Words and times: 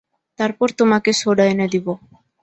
তারপর 0.39 0.67
তোমাকে 0.79 1.11
সোডা 1.13 1.45
এনে 1.51 1.67
দেবো। 1.73 1.93